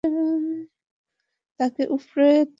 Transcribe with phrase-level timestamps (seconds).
[1.59, 2.49] তাকে উপরে তোলো।